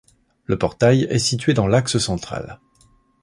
[0.45, 2.59] Le portail est situé dans l'axe central.